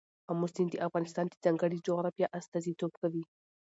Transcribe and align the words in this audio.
آمو 0.31 0.47
سیند 0.53 0.69
د 0.71 0.75
افغانستان 0.87 1.25
د 1.29 1.33
ځانګړي 1.43 1.77
جغرافیه 1.87 2.27
استازیتوب 2.39 2.91
کوي. 3.01 3.23